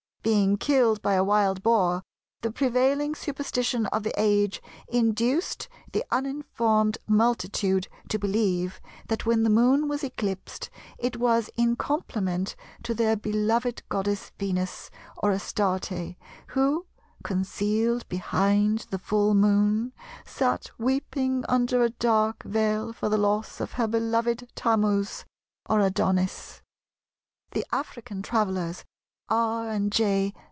[0.23, 2.03] Being killed by a wild boar,
[2.41, 9.49] the prevailing superstition of the age induced the uninformed multitude to believe that when the
[9.49, 10.69] Moon was eclipsed,
[10.99, 16.15] it was in complement to their beloved goddess Venus or Astarte,
[16.49, 16.85] who,
[17.23, 19.91] concealed behind the full Moon,
[20.23, 25.25] sat weeping under a dark veil for the loss of her beloved Tammuz
[25.67, 26.61] or Adonis."
[27.53, 28.85] The African travellers,
[29.33, 29.69] R.
[29.69, 30.33] and J.